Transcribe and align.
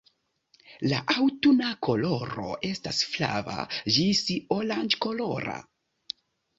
La 0.93 1.01
aŭtuna 1.15 1.69
koloro 1.89 2.47
estas 2.71 3.05
flava 3.13 3.61
ĝis 4.01 4.27
oranĝkolora. 4.61 5.63